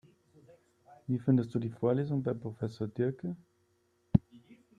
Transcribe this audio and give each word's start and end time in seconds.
Wie 1.05 1.19
findest 1.19 1.53
du 1.53 1.59
die 1.59 1.69
Vorlesungen 1.69 2.23
bei 2.23 2.33
Professor 2.33 2.87
Diercke? 2.87 3.35